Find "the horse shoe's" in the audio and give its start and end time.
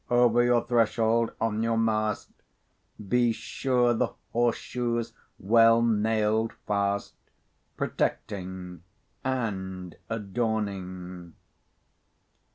3.93-5.13